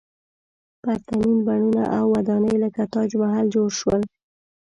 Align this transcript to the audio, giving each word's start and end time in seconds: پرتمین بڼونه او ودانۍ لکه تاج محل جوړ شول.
پرتمین 0.81 1.35
بڼونه 1.47 1.83
او 1.97 2.03
ودانۍ 2.15 2.55
لکه 2.63 2.83
تاج 2.93 3.09
محل 3.21 3.47
جوړ 3.55 3.69
شول. 3.79 4.01